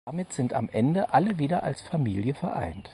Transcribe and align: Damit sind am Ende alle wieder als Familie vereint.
Damit 0.03 0.33
sind 0.33 0.55
am 0.55 0.67
Ende 0.67 1.13
alle 1.13 1.37
wieder 1.37 1.61
als 1.61 1.83
Familie 1.83 2.33
vereint. 2.33 2.89